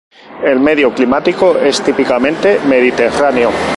[0.43, 3.51] El medio climático es el típicamente mediterráneo.